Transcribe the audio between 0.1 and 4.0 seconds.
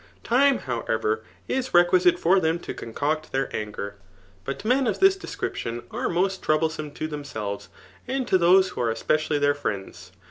]Time, howct«r, is re* quisite for them to concoct their angen